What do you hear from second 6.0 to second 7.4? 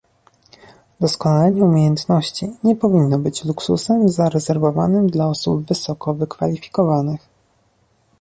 wykwalifikowanych